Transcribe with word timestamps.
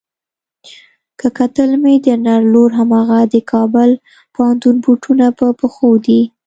که 1.19 1.27
کتل 1.39 1.69
مې 1.83 1.93
د 2.05 2.07
نر 2.25 2.41
لور 2.53 2.69
هماغه 2.79 3.19
د 3.33 3.35
کابل 3.51 3.89
پوهنتون 4.33 4.75
بوټونه 4.83 5.25
په 5.37 5.47
پښو 5.59 5.89
دي. 6.05 6.21